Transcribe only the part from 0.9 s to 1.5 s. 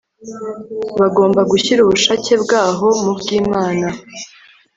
bagomba